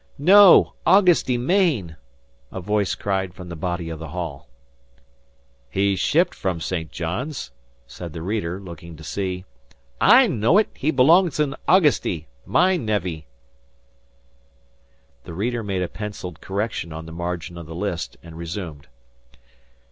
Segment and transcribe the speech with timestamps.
[0.17, 1.95] "No Augusty, Maine,"
[2.51, 4.49] a voice cried from the body of the hall.
[5.69, 6.91] "He shipped from St.
[6.91, 7.51] John's,"
[7.85, 9.45] said the reader, looking to see.
[10.01, 10.69] "I know it.
[10.73, 12.25] He belongs in Augusty.
[12.47, 13.27] My nevvy."
[15.25, 18.87] The reader made a pencilled correction on the margin of the list, and resumed.